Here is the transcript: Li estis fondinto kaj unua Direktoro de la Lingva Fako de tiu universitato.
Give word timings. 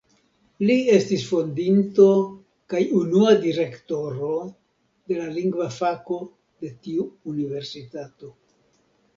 Li 0.67 0.75
estis 0.93 1.25
fondinto 1.31 2.07
kaj 2.73 2.81
unua 3.01 3.35
Direktoro 3.45 4.31
de 5.13 5.19
la 5.21 5.29
Lingva 5.37 5.69
Fako 5.77 6.19
de 6.65 6.75
tiu 6.87 7.07
universitato. 7.35 8.33